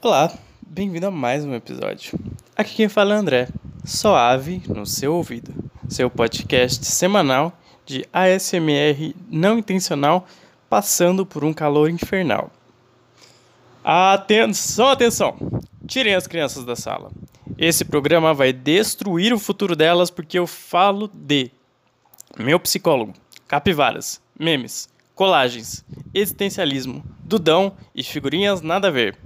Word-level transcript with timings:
Olá, 0.00 0.32
bem-vindo 0.64 1.08
a 1.08 1.10
mais 1.10 1.44
um 1.44 1.52
episódio. 1.52 2.16
Aqui 2.56 2.76
quem 2.76 2.88
fala 2.88 3.14
é 3.14 3.16
André, 3.16 3.48
suave 3.84 4.62
no 4.68 4.86
seu 4.86 5.12
ouvido, 5.12 5.52
seu 5.88 6.08
podcast 6.08 6.86
semanal 6.86 7.52
de 7.84 8.06
ASMR 8.12 9.12
não 9.28 9.58
intencional 9.58 10.24
passando 10.70 11.26
por 11.26 11.42
um 11.42 11.52
calor 11.52 11.90
infernal. 11.90 12.52
Atenção, 13.82 14.88
atenção! 14.88 15.36
Tirem 15.84 16.14
as 16.14 16.28
crianças 16.28 16.64
da 16.64 16.76
sala. 16.76 17.10
Esse 17.58 17.84
programa 17.84 18.32
vai 18.32 18.52
destruir 18.52 19.32
o 19.32 19.38
futuro 19.38 19.74
delas 19.74 20.12
porque 20.12 20.38
eu 20.38 20.46
falo 20.46 21.10
de 21.12 21.50
meu 22.38 22.60
psicólogo, 22.60 23.14
capivaras, 23.48 24.22
memes, 24.38 24.88
colagens, 25.12 25.84
existencialismo, 26.14 27.02
dudão 27.24 27.72
e 27.92 28.04
figurinhas 28.04 28.60
nada 28.60 28.86
a 28.86 28.92
ver. 28.92 29.18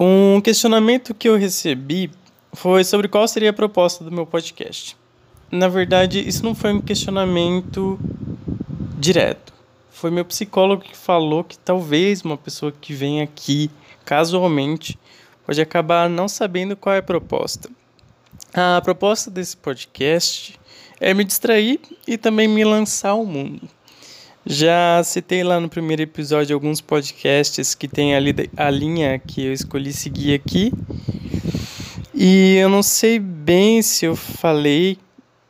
Um 0.00 0.40
questionamento 0.40 1.12
que 1.12 1.28
eu 1.28 1.36
recebi 1.36 2.08
foi 2.52 2.84
sobre 2.84 3.08
qual 3.08 3.26
seria 3.26 3.50
a 3.50 3.52
proposta 3.52 4.04
do 4.04 4.12
meu 4.12 4.24
podcast. 4.24 4.96
Na 5.50 5.66
verdade, 5.66 6.20
isso 6.20 6.44
não 6.44 6.54
foi 6.54 6.72
um 6.72 6.80
questionamento 6.80 7.98
direto. 8.96 9.52
Foi 9.90 10.10
meu 10.10 10.24
psicólogo 10.24 10.82
que 10.82 10.96
falou 10.96 11.42
que 11.42 11.58
talvez 11.58 12.22
uma 12.22 12.36
pessoa 12.36 12.70
que 12.70 12.92
vem 12.92 13.22
aqui 13.22 13.68
casualmente 14.04 14.96
pode 15.44 15.60
acabar 15.60 16.08
não 16.08 16.28
sabendo 16.28 16.76
qual 16.76 16.94
é 16.94 16.98
a 16.98 17.02
proposta. 17.02 17.68
A 18.54 18.80
proposta 18.80 19.28
desse 19.28 19.56
podcast 19.56 20.58
é 21.00 21.12
me 21.12 21.24
distrair 21.24 21.80
e 22.06 22.16
também 22.16 22.46
me 22.46 22.64
lançar 22.64 23.10
ao 23.10 23.26
mundo. 23.26 23.68
Já 24.46 25.02
citei 25.04 25.42
lá 25.42 25.60
no 25.60 25.68
primeiro 25.68 26.02
episódio 26.02 26.54
alguns 26.54 26.80
podcasts 26.80 27.74
que 27.74 27.86
tem 27.86 28.14
ali 28.14 28.34
a 28.56 28.70
linha 28.70 29.18
que 29.18 29.44
eu 29.44 29.52
escolhi 29.52 29.92
seguir 29.92 30.34
aqui. 30.34 30.72
E 32.14 32.56
eu 32.56 32.68
não 32.68 32.82
sei 32.82 33.18
bem 33.18 33.82
se 33.82 34.06
eu 34.06 34.16
falei 34.16 34.98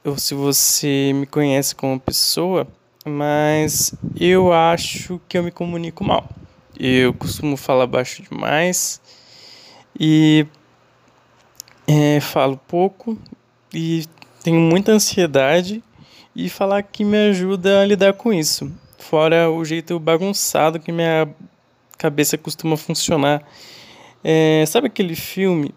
ou 0.05 0.19
se 0.19 0.35
você 0.35 1.13
me 1.15 1.27
conhece 1.27 1.75
como 1.75 2.01
pessoa, 2.01 2.67
mas 3.05 3.95
eu 4.19 4.53
acho 4.53 5.21
que 5.29 5.39
eu 5.39 5.43
me 5.43 5.51
comunico 5.51 6.03
mal. 6.03 6.29
Eu 6.79 7.13
costumo 7.15 7.57
falar 7.57 7.87
baixo 7.87 8.23
demais 8.23 9.01
e 9.99 10.47
é, 11.87 12.21
falo 12.21 12.57
pouco 12.69 13.19
e 13.73 14.05
tenho 14.43 14.61
muita 14.61 14.93
ansiedade 14.93 15.83
e 16.39 16.49
falar 16.49 16.83
que 16.83 17.05
me 17.05 17.31
ajuda 17.31 17.83
a 17.83 17.85
lidar 17.85 18.13
com 18.15 18.33
isso 18.33 18.73
fora 19.09 19.51
o 19.51 19.65
jeito 19.65 19.99
bagunçado 19.99 20.79
que 20.79 20.93
minha 20.93 21.27
cabeça 21.97 22.37
costuma 22.37 22.77
funcionar. 22.77 23.43
É, 24.23 24.65
sabe 24.67 24.89
aquele 24.89 25.17
filme 25.17 25.75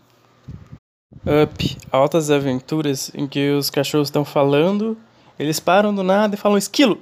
Up, 1.25 1.77
Altas 1.91 2.29
Aventuras, 2.29 3.11
em 3.15 3.27
que 3.27 3.51
os 3.51 3.69
cachorros 3.69 4.07
estão 4.07 4.25
falando, 4.25 4.97
eles 5.39 5.59
param 5.59 5.95
do 5.95 6.03
nada 6.03 6.35
e 6.35 6.37
falam 6.37 6.57
esquilo? 6.57 6.99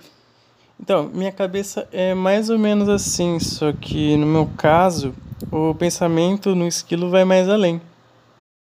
Então, 0.79 1.09
minha 1.13 1.31
cabeça 1.31 1.87
é 1.91 2.13
mais 2.13 2.49
ou 2.49 2.59
menos 2.59 2.87
assim, 2.87 3.39
só 3.39 3.73
que 3.73 4.15
no 4.15 4.27
meu 4.27 4.49
caso, 4.55 5.15
o 5.51 5.73
pensamento 5.73 6.53
no 6.53 6.67
esquilo 6.67 7.09
vai 7.09 7.25
mais 7.25 7.49
além. 7.49 7.81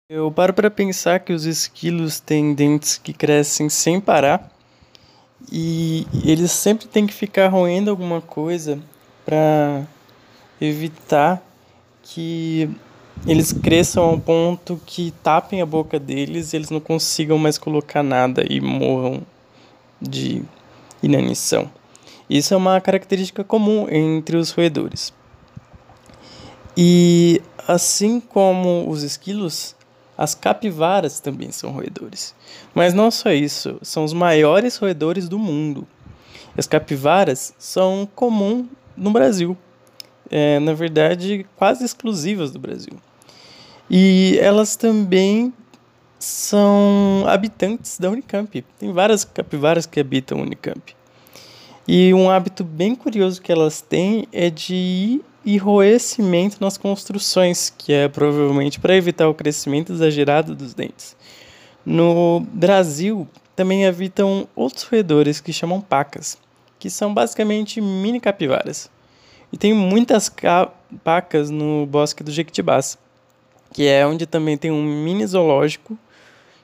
Eu 0.10 0.32
paro 0.32 0.54
para 0.54 0.72
pensar 0.72 1.20
que 1.20 1.34
os 1.34 1.46
esquilos 1.46 2.20
têm 2.20 2.54
dentes 2.54 2.98
que 2.98 3.12
crescem 3.12 3.68
sem 3.68 4.00
parar 4.00 4.57
e 5.52 6.06
eles 6.26 6.52
sempre 6.52 6.88
têm 6.88 7.06
que 7.06 7.14
ficar 7.14 7.48
roendo 7.48 7.90
alguma 7.90 8.22
coisa 8.22 8.80
para 9.26 9.86
evitar 10.60 11.42
que 12.04 12.70
eles 13.26 13.52
cresçam 13.52 14.04
ao 14.04 14.20
ponto 14.20 14.80
que 14.86 15.12
tapem 15.24 15.62
a 15.62 15.66
boca 15.66 16.00
deles 16.00 16.54
e 16.54 16.56
eles 16.56 16.70
não 16.70 16.80
consigam 16.80 17.38
mais 17.38 17.58
colocar 17.58 18.04
nada 18.04 18.46
e 18.48 18.60
morram 18.60 19.22
de 20.02 20.44
inanição. 21.02 21.70
Isso 22.30 22.54
é 22.54 22.58
uma 22.58 22.80
característica 22.82 23.44
comum 23.44 23.88
entre 23.90 24.38
os 24.38 24.52
roedores. 24.52 25.14
E 26.76 27.42
assim 27.68 28.20
como 28.20 28.90
os 28.90 29.02
esquilos, 29.02 29.76
as 30.18 30.34
capivaras 30.34 31.20
também 31.20 31.52
são 31.52 31.72
roedores. 31.72 32.34
Mas 32.74 32.94
não 32.94 33.12
só 33.12 33.32
isso, 33.32 33.78
são 33.82 34.04
os 34.04 34.14
maiores 34.14 34.78
roedores 34.78 35.30
do 35.30 35.38
mundo. 35.38 35.88
As 36.58 36.66
capivaras 36.66 37.54
são 37.60 38.10
comum 38.16 38.68
no 38.96 39.12
Brasil. 39.12 39.56
É, 40.30 40.60
na 40.60 40.74
verdade, 40.74 41.46
quase 41.56 41.86
exclusivas 41.86 42.52
do 42.52 42.60
Brasil. 42.60 42.94
E 43.90 44.38
elas 44.42 44.76
também 44.76 45.54
são 46.20 47.24
habitantes 47.28 48.00
da 48.00 48.10
Unicamp. 48.10 48.66
Tem 48.80 48.92
várias 48.92 49.24
capivaras 49.24 49.86
que 49.86 50.00
habitam 50.00 50.40
a 50.40 50.42
Unicamp. 50.42 50.96
E 51.88 52.14
um 52.14 52.30
hábito 52.30 52.64
bem 52.64 52.96
curioso 52.96 53.42
que 53.42 53.52
elas 53.52 53.82
têm 53.82 54.28
é 54.34 54.50
de 54.50 54.74
ir 54.74 55.26
e 55.48 55.56
roer 55.58 55.98
cimento 55.98 56.58
nas 56.60 56.78
construções, 56.78 57.70
que 57.70 57.94
é 57.94 58.10
provavelmente 58.10 58.82
para 58.82 58.98
evitar 58.98 59.30
o 59.30 59.34
crescimento 59.34 59.94
exagerado 59.94 60.54
dos 60.54 60.74
dentes. 60.74 61.16
No 61.86 62.42
Brasil, 62.52 63.26
também 63.56 63.88
habitam 63.88 64.46
outros 64.54 64.84
roedores 64.84 65.40
que 65.40 65.54
chamam 65.54 65.80
pacas, 65.80 66.38
que 66.78 66.90
são 66.90 67.14
basicamente 67.14 67.80
mini 67.80 68.20
capivaras. 68.20 68.92
E 69.50 69.58
tem 69.58 69.74
muitas 69.74 70.30
pacas 71.02 71.50
no 71.50 71.86
bosque 71.86 72.26
do 72.26 72.32
Jequitibás, 72.32 72.98
que 73.72 73.88
é 73.88 74.06
onde 74.06 74.26
também 74.26 74.58
tem 74.58 74.70
um 74.70 74.84
mini 74.84 75.26
zoológico, 75.26 75.98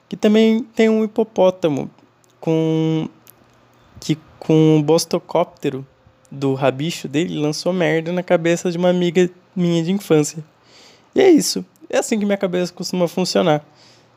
que 0.09 0.17
também 0.17 0.61
tem 0.61 0.89
um 0.89 1.05
hipopótamo 1.05 1.89
com 2.37 3.07
que 4.01 4.17
com 4.37 4.75
um 4.75 4.81
bostocóptero 4.81 5.87
do 6.33 6.55
rabicho 6.55 7.07
dele 7.07 7.39
lançou 7.39 7.71
merda 7.71 8.11
na 8.11 8.23
cabeça 8.23 8.71
de 8.71 8.77
uma 8.77 8.89
amiga 8.89 9.29
minha 9.55 9.83
de 9.83 9.91
infância. 9.91 10.43
E 11.13 11.21
é 11.21 11.29
isso. 11.29 11.63
É 11.89 11.99
assim 11.99 12.17
que 12.17 12.25
minha 12.25 12.37
cabeça 12.37 12.73
costuma 12.73 13.07
funcionar. 13.07 13.63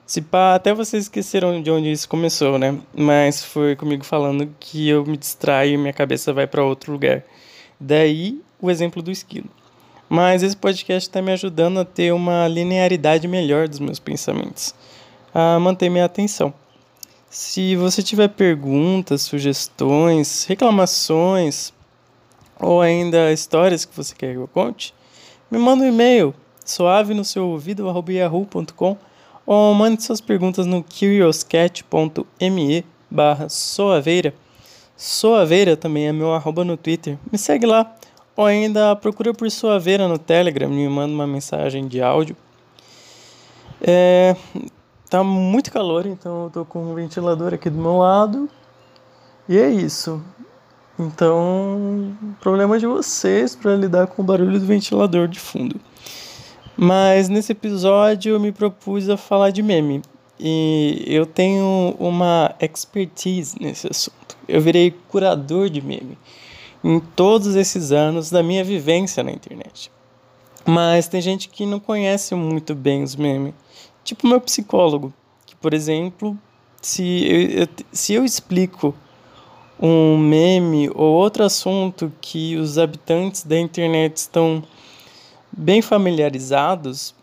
Se 0.06 0.22
pá, 0.22 0.54
até 0.54 0.72
vocês 0.72 1.04
esqueceram 1.04 1.60
de 1.60 1.71
onde 1.71 1.91
isso 1.91 2.09
começou, 2.09 2.59
né? 2.59 2.78
Mas 2.94 3.44
foi 3.44 3.77
comigo 3.77 4.04
falando 4.04 4.49
que 4.59 4.88
eu 4.88 5.04
me 5.04 5.16
distraio 5.16 5.75
e 5.75 5.77
minha 5.77 5.93
cabeça 5.93 6.32
vai 6.32 6.47
para 6.47 6.65
outro 6.65 6.93
lugar. 6.93 7.22
Daí 7.78 8.41
o 8.60 8.71
exemplo 8.71 9.03
do 9.03 9.10
esquilo. 9.10 9.50
Mas 10.09 10.43
esse 10.43 10.56
podcast 10.56 11.09
está 11.09 11.21
me 11.21 11.33
ajudando 11.33 11.81
a 11.81 11.84
ter 11.84 12.15
uma 12.15 12.48
linearidade 12.48 13.28
melhor 13.28 13.69
dos 13.69 13.81
meus 13.81 13.98
pensamentos, 13.98 14.75
a 15.34 15.59
manter 15.59 15.91
minha 15.91 16.04
atenção. 16.04 16.54
Se 17.28 17.75
você 17.75 18.03
tiver 18.03 18.28
perguntas, 18.28 19.22
sugestões, 19.22 20.44
reclamações, 20.44 21.72
ou 22.61 22.81
ainda 22.81 23.33
histórias 23.33 23.84
que 23.84 23.97
você 23.97 24.15
quer 24.15 24.33
que 24.33 24.39
eu 24.39 24.49
conte, 24.49 24.94
me 25.50 25.59
manda 25.59 25.84
um 25.84 25.89
e-mail 25.89 26.34
suave 26.65 27.15
no 27.15 27.25
seu 27.25 27.49
ouvido 27.49 27.87
yahoo.com 28.09 28.97
ou 29.47 29.75
mande 29.75 30.03
suas 30.03 30.21
perguntas 30.21 30.66
no 30.66 30.83
curioscat.me 30.83 32.84
barra 33.11 33.49
soaveira. 33.49 34.34
Soaveira 34.97 35.77
também 35.77 36.09
é 36.09 36.12
meu 36.12 36.34
arroba 36.34 36.65
no 36.65 36.77
Twitter. 36.77 37.16
Me 37.31 37.39
segue 37.39 37.66
lá. 37.66 37.95
Ou 38.37 38.45
ainda 38.45 38.95
procura 38.97 39.33
por 39.33 39.50
Soaveira 39.50 40.09
no 40.09 40.19
Telegram, 40.19 40.69
me 40.69 40.87
manda 40.89 41.15
uma 41.15 41.27
mensagem 41.27 41.89
de 41.89 42.03
áudio. 42.03 42.37
É, 43.81 44.37
tá 45.09 45.25
muito 45.25 45.72
calor, 45.72 46.06
então 46.06 46.45
eu 46.45 46.50
tô 46.50 46.65
com 46.65 46.93
um 46.93 46.95
ventilador 46.95 47.55
aqui 47.55 47.71
do 47.71 47.78
meu 47.78 47.97
lado. 47.97 48.50
E 49.49 49.56
é 49.56 49.71
isso. 49.71 50.22
Então, 50.99 52.17
problema 52.41 52.79
de 52.79 52.87
vocês 52.87 53.55
para 53.55 53.77
lidar 53.77 54.07
com 54.07 54.23
o 54.23 54.25
barulho 54.25 54.59
do 54.59 54.65
ventilador 54.65 55.29
de 55.29 55.39
fundo. 55.39 55.79
Mas 56.77 57.28
nesse 57.28 57.53
episódio 57.53 58.34
eu 58.34 58.41
me 58.41 58.53
propus 58.53 59.09
a 59.09 59.16
falar 59.16 59.51
de 59.51 59.63
meme. 59.63 60.03
E 60.39 61.03
eu 61.07 61.25
tenho 61.25 61.95
uma 61.98 62.54
expertise 62.60 63.57
nesse 63.60 63.87
assunto. 63.89 64.37
Eu 64.47 64.60
virei 64.60 64.95
curador 65.09 65.71
de 65.71 65.81
meme 65.81 66.19
em 66.84 67.01
todos 67.01 67.57
esses 67.57 67.91
anos 67.93 68.31
da 68.31 68.43
minha 68.43 68.63
vivência 68.63 69.22
na 69.22 69.33
internet. 69.33 69.91
Mas 70.65 71.09
tem 71.09 71.21
gente 71.21 71.48
que 71.48 71.65
não 71.65 71.81
conhece 71.81 72.34
muito 72.34 72.75
bem 72.75 73.03
os 73.03 73.16
memes. 73.16 73.54
Tipo 74.04 74.27
meu 74.27 74.41
psicólogo, 74.41 75.13
que, 75.47 75.57
por 75.57 75.72
exemplo, 75.72 76.37
se 76.81 77.27
eu, 77.27 77.69
se 77.93 78.15
eu 78.15 78.25
explico 78.25 78.95
um 79.81 80.17
meme 80.17 80.91
ou 80.95 81.15
outro 81.15 81.45
assunto 81.45 82.13
que 82.21 82.57
os 82.57 82.78
habitantes 82.78 83.43
da 83.45 83.59
internet 83.59 84.17
estão 84.17 84.63
bem 85.53 85.83
familiarizados, 85.83 87.15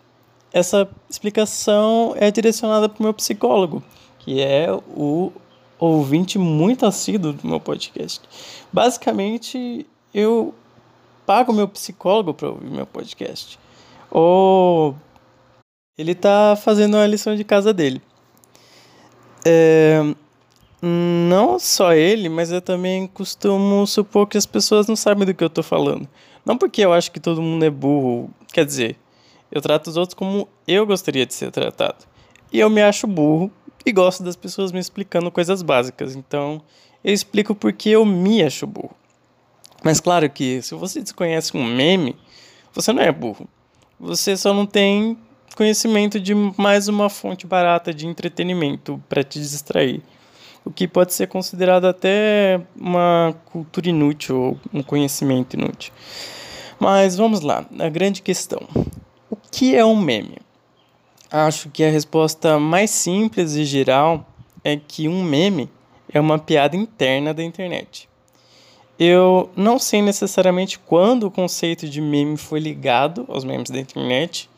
essa 0.52 0.88
explicação 1.10 2.14
é 2.18 2.30
direcionada 2.30 2.88
para 2.88 3.00
o 3.00 3.04
meu 3.04 3.14
psicólogo, 3.14 3.84
que 4.20 4.42
é 4.42 4.72
o 4.72 5.32
ouvinte 5.80 6.38
muito 6.38 6.86
assíduo 6.86 7.34
do 7.34 7.48
meu 7.48 7.60
podcast. 7.60 8.22
Basicamente, 8.72 9.86
eu 10.14 10.54
pago 11.26 11.52
meu 11.52 11.68
psicólogo 11.68 12.34
para 12.34 12.50
ouvir 12.50 12.70
meu 12.70 12.86
podcast. 12.86 13.60
ou 14.12 14.96
ele 15.98 16.16
tá 16.16 16.56
fazendo 16.56 16.98
a 16.98 17.06
lição 17.06 17.36
de 17.36 17.44
casa 17.44 17.74
dele. 17.74 18.02
É, 19.46 20.02
não 20.86 21.58
só 21.58 21.94
ele, 21.94 22.28
mas 22.28 22.52
eu 22.52 22.62
também 22.62 23.08
costumo 23.08 23.88
supor 23.88 24.28
que 24.28 24.38
as 24.38 24.46
pessoas 24.46 24.86
não 24.86 24.98
sabem 24.98 25.26
do 25.26 25.34
que 25.34 25.42
eu 25.44 25.50
tô 25.50 25.64
falando. 25.64 26.08
Não 26.46 26.58
porque 26.58 26.82
eu 26.82 26.92
acho 26.92 27.10
que 27.10 27.22
todo 27.22 27.42
mundo 27.42 27.64
é 27.64 27.70
burro, 27.70 28.30
quer 28.52 28.66
dizer, 28.66 28.98
eu 29.50 29.62
trato 29.62 29.88
os 29.88 29.96
outros 29.96 30.14
como 30.14 30.46
eu 30.68 30.86
gostaria 30.86 31.26
de 31.26 31.34
ser 31.34 31.52
tratado. 31.52 32.06
E 32.52 32.60
eu 32.60 32.70
me 32.70 32.82
acho 32.82 33.08
burro 33.08 33.50
e 33.86 33.94
gosto 33.94 34.24
das 34.24 34.36
pessoas 34.36 34.74
me 34.74 34.80
explicando 34.80 35.32
coisas 35.32 35.62
básicas. 35.62 36.18
Então, 36.18 36.62
eu 37.02 37.14
explico 37.14 37.56
porque 37.56 37.90
eu 37.90 38.06
me 38.06 38.44
acho 38.44 38.68
burro. 38.68 38.96
Mas 39.82 40.02
claro 40.02 40.30
que 40.30 40.62
se 40.62 40.76
você 40.76 41.00
desconhece 41.00 41.56
um 41.56 41.64
meme, 41.64 42.16
você 42.74 42.92
não 42.92 43.02
é 43.02 43.12
burro. 43.12 43.48
Você 43.98 44.36
só 44.36 44.54
não 44.54 44.66
tem 44.66 45.18
conhecimento 45.56 46.20
de 46.20 46.34
mais 46.58 46.90
uma 46.90 47.10
fonte 47.10 47.48
barata 47.48 47.94
de 47.94 48.06
entretenimento 48.06 49.02
para 49.08 49.24
te 49.24 49.40
distrair. 49.40 50.04
O 50.66 50.72
que 50.72 50.88
pode 50.88 51.14
ser 51.14 51.28
considerado 51.28 51.86
até 51.86 52.62
uma 52.76 53.36
cultura 53.46 53.90
inútil 53.90 54.42
ou 54.42 54.60
um 54.74 54.82
conhecimento 54.82 55.56
inútil. 55.56 55.92
Mas 56.80 57.18
vamos 57.18 57.42
lá, 57.42 57.66
a 57.80 57.90
grande 57.90 58.22
questão. 58.22 58.62
O 59.30 59.36
que 59.52 59.76
é 59.76 59.86
um 59.86 60.00
meme? 60.00 60.38
Acho 61.30 61.70
que 61.70 61.84
a 61.84 61.90
resposta 61.90 62.60
mais 62.60 62.92
simples 62.92 63.56
e 63.56 63.66
geral 63.66 64.26
é 64.64 64.78
que 64.78 65.08
um 65.08 65.24
meme 65.24 65.70
é 66.12 66.20
uma 66.20 66.38
piada 66.38 66.76
interna 66.76 67.34
da 67.34 67.44
internet. 67.44 68.08
Eu 69.00 69.50
não 69.56 69.80
sei 69.80 70.02
necessariamente 70.02 70.78
quando 70.78 71.24
o 71.24 71.32
conceito 71.32 71.90
de 71.90 72.00
meme 72.00 72.38
foi 72.38 72.60
ligado 72.60 73.26
aos 73.28 73.44
memes 73.44 73.70
da 73.70 73.80
internet, 73.80 74.50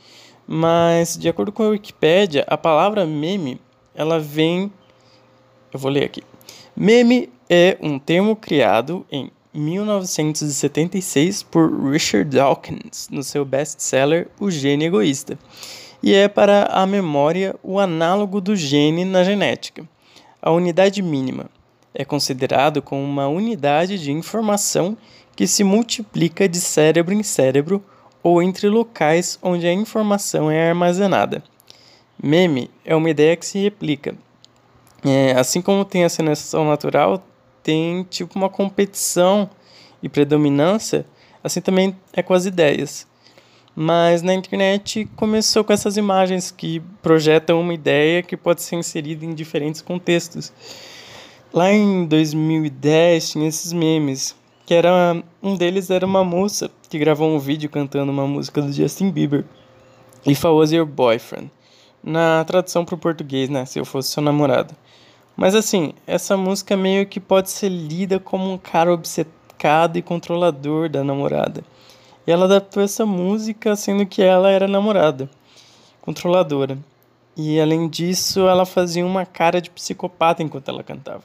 mas 0.46 1.18
de 1.18 1.30
acordo 1.30 1.52
com 1.52 1.64
a 1.64 1.70
Wikipedia, 1.70 2.44
a 2.48 2.58
palavra 2.58 3.06
meme, 3.06 3.60
ela 3.96 4.20
vem 4.20 4.72
eu 5.76 5.80
vou 5.80 5.92
ler 5.92 6.06
aqui. 6.06 6.24
Meme 6.76 7.30
é 7.50 7.78
um 7.82 8.00
termo 8.00 8.36
criado 8.36 9.06
em 9.12 9.30
1976 9.54 11.44
por 11.44 11.70
Richard 11.92 12.30
Dawkins 12.30 13.10
no 13.12 13.22
seu 13.24 13.46
best-seller 13.46 14.28
O 14.40 14.50
Gene 14.50 14.86
Egoísta, 14.86 15.38
e 16.02 16.14
é 16.14 16.28
para 16.28 16.66
a 16.66 16.86
memória 16.86 17.56
o 17.62 17.80
análogo 17.80 18.40
do 18.40 18.56
gene 18.56 19.06
na 19.06 19.24
genética. 19.24 19.88
A 20.42 20.52
unidade 20.52 21.02
mínima 21.02 21.50
é 21.94 22.06
considerado 22.06 22.82
como 22.82 23.04
uma 23.04 23.28
unidade 23.28 23.98
de 23.98 24.12
informação 24.12 24.98
que 25.36 25.48
se 25.48 25.64
multiplica 25.64 26.48
de 26.48 26.60
cérebro 26.60 27.14
em 27.14 27.24
cérebro 27.24 27.84
ou 28.24 28.42
entre 28.42 28.68
locais 28.70 29.38
onde 29.42 29.68
a 29.68 29.74
informação 29.74 30.50
é 30.50 30.70
armazenada. 30.70 31.44
Meme 32.22 32.70
é 32.84 32.96
uma 32.96 33.10
ideia 33.10 33.36
que 33.36 33.46
se 33.46 33.60
replica. 33.60 34.16
É, 35.06 35.34
assim 35.34 35.62
como 35.62 35.86
tem 35.86 36.04
a 36.04 36.10
seleção 36.10 36.66
natural, 36.66 37.24
tem 37.62 38.04
tipo 38.10 38.38
uma 38.40 38.50
competição 38.50 39.48
e 40.02 40.10
predominância, 40.10 41.06
assim 41.44 41.62
também 41.62 41.96
é 42.12 42.24
com 42.24 42.34
as 42.34 42.46
ideias. 42.46 43.08
Mas 43.76 44.22
na 44.22 44.34
internet 44.34 45.08
começou 45.16 45.64
com 45.64 45.74
essas 45.74 45.96
imagens 45.96 46.50
que 46.50 46.82
projetam 47.04 47.62
uma 47.62 47.74
ideia 47.74 48.24
que 48.24 48.36
pode 48.36 48.64
ser 48.64 48.78
inserida 48.78 49.26
em 49.26 49.34
diferentes 49.34 49.82
contextos. 49.82 50.52
Lá 51.54 51.72
em 51.72 52.06
2010 52.06 53.30
tinha 53.30 53.48
esses 53.48 53.74
memes, 53.74 54.36
que 54.66 54.74
era 54.74 55.22
um 55.44 55.56
deles 55.56 55.90
era 55.90 56.06
uma 56.06 56.24
moça 56.24 56.72
que 56.90 56.98
gravou 56.98 57.30
um 57.30 57.38
vídeo 57.38 57.70
cantando 57.70 58.12
uma 58.12 58.26
música 58.26 58.62
do 58.62 58.74
Justin 58.74 59.12
Bieber. 59.12 59.46
I 60.26 60.36
Was 60.44 60.72
Your 60.72 60.88
Boyfriend. 60.88 61.52
Na 62.04 62.44
tradução 62.46 62.84
para 62.84 62.96
o 62.96 62.98
português, 62.98 63.50
né? 63.50 63.66
Se 63.66 63.78
eu 63.78 63.86
fosse 63.86 64.10
seu 64.10 64.24
namorado. 64.24 64.76
Mas 65.36 65.54
assim, 65.54 65.94
essa 66.08 66.38
música 66.38 66.78
meio 66.78 67.06
que 67.06 67.20
pode 67.20 67.50
ser 67.50 67.70
lida 67.70 68.20
como 68.20 68.52
um 68.52 68.58
cara 68.58 68.94
obcecado 68.94 69.98
e 69.98 70.02
controlador 70.02 70.90
da 70.90 71.04
namorada. 71.04 71.64
E 72.26 72.32
ela 72.32 72.46
adaptou 72.46 72.82
essa 72.82 73.06
música 73.06 73.76
sendo 73.76 74.06
que 74.06 74.22
ela 74.22 74.50
era 74.50 74.68
namorada, 74.68 75.30
controladora. 76.02 76.78
E 77.36 77.60
além 77.60 77.90
disso, 77.90 78.48
ela 78.48 78.66
fazia 78.66 79.06
uma 79.06 79.26
cara 79.26 79.62
de 79.62 79.70
psicopata 79.70 80.42
enquanto 80.42 80.70
ela 80.70 80.84
cantava. 80.84 81.24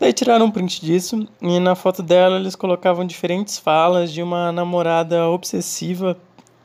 Daí 0.00 0.12
tiraram 0.12 0.46
um 0.46 0.50
print 0.50 0.80
disso 0.80 1.28
e 1.40 1.60
na 1.60 1.74
foto 1.74 2.02
dela 2.02 2.36
eles 2.36 2.56
colocavam 2.56 3.06
diferentes 3.06 3.58
falas 3.58 4.12
de 4.12 4.22
uma 4.22 4.50
namorada 4.50 5.28
obsessiva 5.28 6.16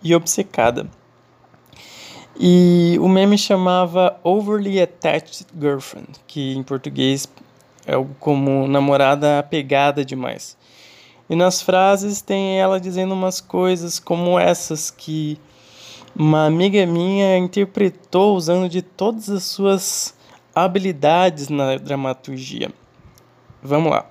e 0.02 0.16
obcecada. 0.16 0.90
E 2.42 2.98
o 3.02 3.10
meme 3.10 3.38
chamava 3.38 4.18
Overly 4.24 4.82
Attached 4.82 5.48
Girlfriend, 5.60 6.08
que 6.26 6.56
em 6.56 6.64
português 6.64 7.28
é 7.86 7.94
como 8.18 8.66
namorada 8.66 9.40
apegada 9.40 10.06
demais. 10.06 10.58
E 11.30 11.36
nas 11.36 11.62
frases 11.62 12.22
tem 12.22 12.58
ela 12.58 12.80
dizendo 12.80 13.14
umas 13.14 13.42
coisas 13.42 14.00
como 14.00 14.40
essas 14.40 14.90
que 14.90 15.38
uma 16.16 16.46
amiga 16.46 16.86
minha 16.86 17.38
interpretou 17.38 18.36
usando 18.36 18.70
de 18.70 18.82
todas 18.82 19.30
as 19.30 19.44
suas 19.44 20.16
habilidades 20.56 21.50
na 21.50 21.76
dramaturgia. 21.76 22.72
Vamos 23.62 23.92
lá. 23.92 24.06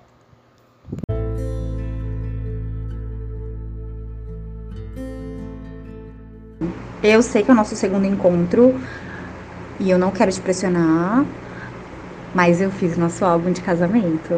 Eu 7.02 7.22
sei 7.22 7.44
que 7.44 7.50
é 7.50 7.54
o 7.54 7.56
nosso 7.56 7.76
segundo 7.76 8.06
encontro 8.06 8.74
e 9.78 9.88
eu 9.88 9.98
não 9.98 10.10
quero 10.10 10.32
te 10.32 10.40
pressionar, 10.40 11.24
mas 12.34 12.60
eu 12.60 12.72
fiz 12.72 12.96
nosso 12.96 13.24
álbum 13.24 13.52
de 13.52 13.60
casamento 13.60 14.34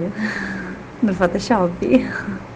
no 1.03 1.15
Photoshop. 1.15 1.73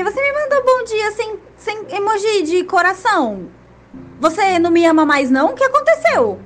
E 0.00 0.04
você 0.04 0.22
me 0.22 0.32
mandou 0.32 0.64
bom 0.64 0.84
dia 0.84 1.10
sem, 1.10 1.40
sem 1.56 1.78
emoji 1.90 2.44
de 2.44 2.62
coração. 2.62 3.48
Você 4.20 4.56
não 4.60 4.70
me 4.70 4.86
ama 4.86 5.04
mais 5.04 5.28
não? 5.28 5.50
O 5.50 5.54
que 5.54 5.64
aconteceu? 5.64 6.38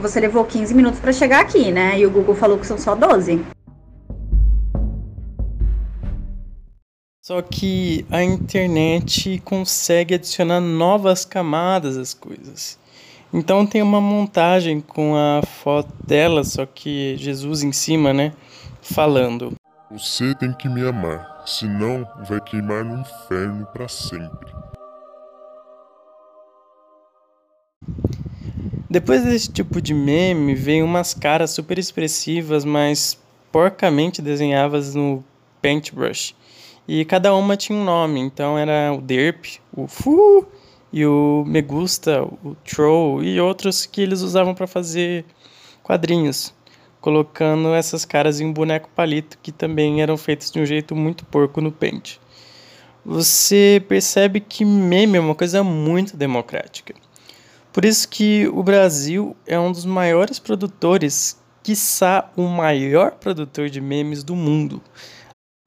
Que 0.00 0.08
você 0.08 0.18
levou 0.18 0.44
15 0.44 0.74
minutos 0.74 0.98
para 0.98 1.12
chegar 1.12 1.40
aqui, 1.40 1.70
né? 1.70 1.98
E 1.98 2.06
o 2.06 2.10
Google 2.10 2.34
falou 2.34 2.58
que 2.58 2.66
são 2.66 2.78
só 2.78 2.94
12. 2.94 3.44
Só 7.22 7.42
que 7.42 8.06
a 8.10 8.24
internet 8.24 9.40
consegue 9.44 10.14
adicionar 10.14 10.60
novas 10.60 11.24
camadas 11.24 11.96
às 11.96 12.14
coisas. 12.14 12.78
Então 13.32 13.64
tem 13.64 13.82
uma 13.82 14.00
montagem 14.00 14.80
com 14.80 15.14
a 15.14 15.42
foto 15.46 15.92
dela, 16.04 16.42
só 16.42 16.66
que 16.66 17.16
Jesus 17.16 17.62
em 17.62 17.70
cima, 17.70 18.12
né? 18.12 18.32
Falando. 18.80 19.52
Você 19.90 20.34
tem 20.34 20.52
que 20.52 20.68
me 20.68 20.84
amar, 20.86 21.42
senão 21.46 22.08
vai 22.26 22.40
queimar 22.40 22.84
no 22.84 23.00
inferno 23.00 23.66
para 23.72 23.86
sempre. 23.86 24.59
Depois 28.90 29.22
desse 29.22 29.48
tipo 29.48 29.80
de 29.80 29.94
meme, 29.94 30.52
vem 30.52 30.82
umas 30.82 31.14
caras 31.14 31.52
super 31.52 31.78
expressivas, 31.78 32.64
mas 32.64 33.16
porcamente 33.52 34.20
desenhadas 34.20 34.96
no 34.96 35.22
Paintbrush. 35.62 36.34
E 36.88 37.04
cada 37.04 37.32
uma 37.32 37.56
tinha 37.56 37.78
um 37.78 37.84
nome, 37.84 38.18
então 38.18 38.58
era 38.58 38.92
o 38.92 39.00
Derp, 39.00 39.44
o 39.72 39.86
Fu 39.86 40.44
e 40.92 41.06
o 41.06 41.44
Me 41.46 41.62
Gusta, 41.62 42.24
o 42.24 42.56
Troll 42.64 43.22
e 43.22 43.40
outros 43.40 43.86
que 43.86 44.00
eles 44.00 44.22
usavam 44.22 44.56
para 44.56 44.66
fazer 44.66 45.24
quadrinhos, 45.84 46.52
colocando 47.00 47.72
essas 47.72 48.04
caras 48.04 48.40
em 48.40 48.46
um 48.46 48.52
boneco 48.52 48.90
palito 48.92 49.38
que 49.40 49.52
também 49.52 50.02
eram 50.02 50.16
feitos 50.16 50.50
de 50.50 50.58
um 50.58 50.66
jeito 50.66 50.96
muito 50.96 51.24
porco 51.26 51.60
no 51.60 51.70
Paint. 51.70 52.16
Você 53.06 53.80
percebe 53.88 54.40
que 54.40 54.64
meme 54.64 55.16
é 55.16 55.20
uma 55.20 55.36
coisa 55.36 55.62
muito 55.62 56.16
democrática. 56.16 56.92
Por 57.72 57.84
isso 57.84 58.08
que 58.08 58.48
o 58.48 58.64
Brasil 58.64 59.36
é 59.46 59.58
um 59.58 59.70
dos 59.70 59.84
maiores 59.84 60.40
produtores, 60.40 61.38
quiçá 61.62 62.28
o 62.36 62.42
maior 62.42 63.12
produtor 63.12 63.70
de 63.70 63.80
memes 63.80 64.24
do 64.24 64.34
mundo. 64.34 64.82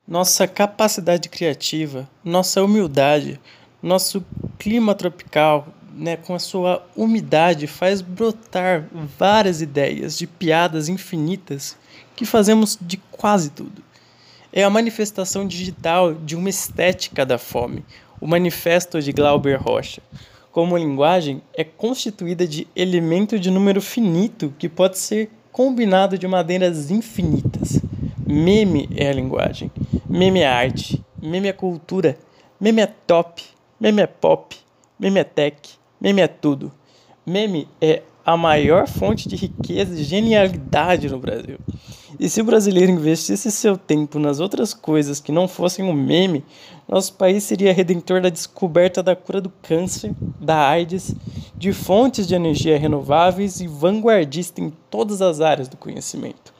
Nossa 0.05 0.45
capacidade 0.45 1.29
criativa, 1.29 2.09
nossa 2.21 2.61
humildade, 2.61 3.39
nosso 3.81 4.23
clima 4.59 4.93
tropical, 4.93 5.69
né, 5.93 6.17
com 6.17 6.35
a 6.35 6.39
sua 6.39 6.85
umidade, 6.93 7.67
faz 7.67 8.01
brotar 8.01 8.85
várias 9.17 9.61
ideias 9.61 10.17
de 10.17 10.27
piadas 10.27 10.89
infinitas 10.89 11.77
que 12.17 12.25
fazemos 12.25 12.77
de 12.81 12.97
quase 12.97 13.49
tudo. 13.49 13.81
É 14.51 14.61
a 14.65 14.69
manifestação 14.69 15.47
digital 15.47 16.13
de 16.13 16.35
uma 16.35 16.49
estética 16.49 17.25
da 17.25 17.37
fome, 17.37 17.85
o 18.19 18.27
manifesto 18.27 19.01
de 19.01 19.13
Glauber 19.13 19.55
Rocha 19.55 20.01
como 20.53 20.77
linguagem, 20.77 21.41
é 21.55 21.63
constituída 21.63 22.47
de 22.47 22.67
elemento 22.75 23.39
de 23.39 23.49
número 23.49 23.81
finito 23.81 24.53
que 24.59 24.69
pode 24.69 24.99
ser 24.99 25.31
combinado 25.51 26.15
de 26.15 26.27
maneiras 26.27 26.91
infinitas. 26.91 27.81
Meme 28.25 28.87
é 28.95 29.09
a 29.09 29.13
linguagem, 29.13 29.71
meme 30.07 30.41
é 30.41 30.47
arte, 30.47 31.03
meme 31.19 31.47
é 31.47 31.53
cultura, 31.53 32.15
meme 32.61 32.83
é 32.83 32.85
top, 32.85 33.43
meme 33.79 34.03
é 34.03 34.07
pop, 34.07 34.55
meme 34.99 35.19
é 35.19 35.23
tech, 35.23 35.57
meme 35.99 36.21
é 36.21 36.27
tudo. 36.27 36.71
Meme 37.25 37.67
é 37.81 38.03
a 38.23 38.37
maior 38.37 38.87
fonte 38.87 39.27
de 39.27 39.35
riqueza 39.35 39.99
e 39.99 40.03
genialidade 40.03 41.09
no 41.09 41.17
Brasil. 41.17 41.57
E 42.19 42.29
se 42.29 42.41
o 42.41 42.45
brasileiro 42.45 42.91
investisse 42.91 43.51
seu 43.51 43.77
tempo 43.77 44.19
nas 44.19 44.39
outras 44.39 44.73
coisas 44.73 45.19
que 45.19 45.31
não 45.31 45.47
fossem 45.47 45.83
um 45.83 45.93
meme, 45.93 46.45
nosso 46.87 47.13
país 47.13 47.43
seria 47.43 47.73
redentor 47.73 48.21
da 48.21 48.29
descoberta 48.29 49.01
da 49.01 49.15
cura 49.15 49.41
do 49.41 49.49
câncer, 49.61 50.13
da 50.39 50.67
AIDS, 50.67 51.15
de 51.55 51.73
fontes 51.73 52.27
de 52.27 52.35
energia 52.35 52.77
renováveis 52.77 53.59
e 53.61 53.67
vanguardista 53.67 54.61
em 54.61 54.71
todas 54.89 55.21
as 55.21 55.41
áreas 55.41 55.67
do 55.67 55.77
conhecimento. 55.77 56.53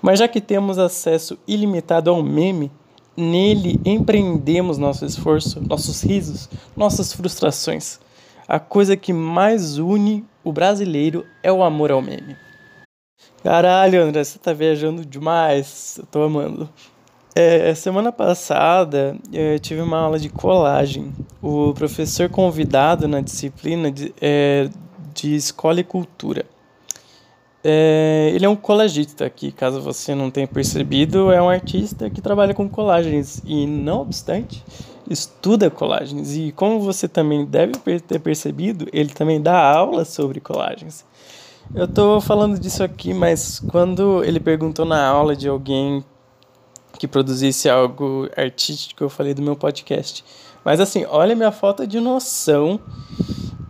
Mas 0.00 0.18
já 0.18 0.28
que 0.28 0.40
temos 0.40 0.78
acesso 0.78 1.38
ilimitado 1.46 2.10
ao 2.10 2.22
meme, 2.22 2.70
nele 3.16 3.80
empreendemos 3.84 4.76
nosso 4.76 5.04
esforço, 5.04 5.60
nossos 5.66 6.02
risos, 6.02 6.48
nossas 6.76 7.12
frustrações. 7.12 7.98
A 8.46 8.60
coisa 8.60 8.96
que 8.96 9.12
mais 9.12 9.78
une 9.78 10.24
o 10.42 10.52
brasileiro 10.52 11.24
é 11.42 11.50
o 11.50 11.62
amor 11.62 11.90
ao 11.90 12.02
meme. 12.02 12.36
Caralho, 13.44 14.02
André, 14.02 14.24
você 14.24 14.38
tá 14.38 14.54
viajando 14.54 15.04
demais. 15.04 15.98
Eu 15.98 16.06
tô 16.06 16.22
amando. 16.22 16.66
É, 17.34 17.74
semana 17.74 18.10
passada 18.10 19.18
eu 19.30 19.58
tive 19.58 19.82
uma 19.82 19.98
aula 19.98 20.18
de 20.18 20.30
colagem. 20.30 21.12
O 21.42 21.74
professor 21.74 22.30
convidado 22.30 23.06
na 23.06 23.20
disciplina 23.20 23.90
de, 23.90 24.14
é, 24.18 24.70
de 25.12 25.34
Escola 25.34 25.78
e 25.78 25.84
Cultura. 25.84 26.46
É, 27.62 28.30
ele 28.34 28.46
é 28.46 28.48
um 28.48 28.56
colagista, 28.56 29.28
que 29.28 29.52
caso 29.52 29.78
você 29.82 30.14
não 30.14 30.30
tenha 30.30 30.48
percebido, 30.48 31.30
é 31.30 31.42
um 31.42 31.50
artista 31.50 32.08
que 32.08 32.22
trabalha 32.22 32.54
com 32.54 32.66
colagens 32.66 33.42
e, 33.44 33.66
não 33.66 34.00
obstante, 34.00 34.64
estuda 35.08 35.68
colagens. 35.68 36.34
E 36.34 36.50
como 36.52 36.80
você 36.80 37.06
também 37.06 37.44
deve 37.44 37.74
ter 38.00 38.20
percebido, 38.20 38.86
ele 38.90 39.10
também 39.10 39.38
dá 39.38 39.70
aula 39.70 40.06
sobre 40.06 40.40
colagens. 40.40 41.04
Eu 41.72 41.88
tô 41.88 42.20
falando 42.20 42.58
disso 42.58 42.82
aqui, 42.82 43.14
mas 43.14 43.60
quando 43.60 44.22
ele 44.24 44.40
perguntou 44.40 44.84
na 44.84 45.06
aula 45.06 45.34
de 45.34 45.48
alguém 45.48 46.04
que 46.98 47.08
produzisse 47.08 47.68
algo 47.68 48.28
artístico, 48.36 49.04
eu 49.04 49.08
falei 49.08 49.34
do 49.34 49.42
meu 49.42 49.56
podcast. 49.56 50.24
Mas 50.64 50.80
assim, 50.80 51.04
olha 51.04 51.34
minha 51.34 51.52
falta 51.52 51.86
de 51.86 52.00
noção. 52.00 52.80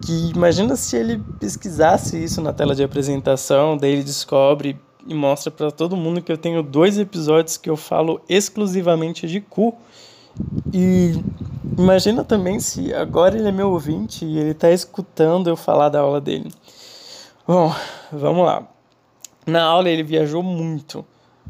Que 0.05 0.31
imagina 0.35 0.77
se 0.77 0.97
ele 0.97 1.23
pesquisasse 1.41 2.23
isso 2.23 2.41
na 2.43 2.53
tela 2.53 2.75
de 2.75 2.85
apresentação, 2.85 3.77
daí 3.77 3.93
ele 3.93 4.03
descobre 4.03 4.79
e 5.07 5.15
mostra 5.15 5.51
para 5.51 5.71
todo 5.71 5.97
mundo 5.97 6.21
que 6.21 6.31
eu 6.31 6.37
tenho 6.37 6.63
dois 6.63 6.99
episódios 6.99 7.57
que 7.57 7.71
eu 7.71 7.77
falo 7.77 8.21
exclusivamente 8.29 9.27
de 9.27 9.41
cu. 9.41 9.75
E 10.73 11.13
imagina 11.79 12.23
também 12.23 12.61
se 12.61 12.93
agora 12.93 13.37
ele 13.37 13.49
é 13.49 13.53
meu 13.53 13.71
ouvinte 13.71 14.25
e 14.25 14.39
ele 14.39 14.51
está 14.51 14.71
escutando 14.71 15.49
eu 15.49 15.57
falar 15.57 15.89
da 15.89 16.01
aula 16.01 16.21
dele. 16.21 16.51
Bom, 17.47 17.71
vamos 18.11 18.47
lá. 18.47 18.67
Na 19.47 19.65
aula 19.65 19.91
ele 19.91 20.03
viajou 20.03 20.43
muito, 20.43 21.05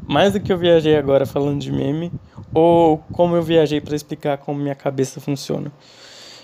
mais 0.05 0.33
do 0.33 0.41
que 0.41 0.51
eu 0.51 0.57
viajei 0.57 0.97
agora 0.97 1.25
falando 1.25 1.61
de 1.61 1.71
meme, 1.71 2.11
ou 2.53 2.97
como 3.13 3.33
eu 3.37 3.41
viajei 3.41 3.79
para 3.79 3.95
explicar 3.95 4.37
como 4.39 4.59
minha 4.59 4.75
cabeça 4.75 5.21
funciona. 5.21 5.71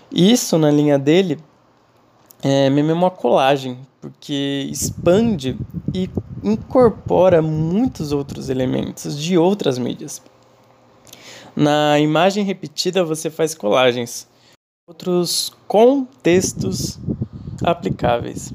Isso 0.09 0.57
na 0.57 0.71
linha 0.71 0.97
dele 0.97 1.37
é 2.41 2.69
meme 2.69 2.91
é 2.91 2.93
uma 2.93 3.11
colagem, 3.11 3.77
porque 3.99 4.69
expande 4.71 5.57
e 5.93 6.09
incorpora 6.41 7.41
muitos 7.41 8.13
outros 8.13 8.47
elementos 8.47 9.19
de 9.19 9.37
outras 9.37 9.77
mídias. 9.77 10.21
Na 11.53 11.99
imagem 11.99 12.45
repetida 12.45 13.03
você 13.03 13.29
faz 13.29 13.53
colagens, 13.53 14.29
outros 14.87 15.51
contextos 15.67 16.97
aplicáveis. 17.61 18.53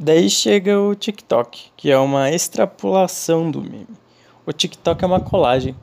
Daí 0.00 0.30
chega 0.30 0.80
o 0.80 0.94
TikTok, 0.94 1.72
que 1.76 1.90
é 1.90 1.98
uma 1.98 2.30
extrapolação 2.30 3.50
do 3.50 3.60
meme. 3.60 3.88
O 4.46 4.52
TikTok 4.52 5.02
é 5.02 5.06
uma 5.08 5.18
colagem. 5.18 5.74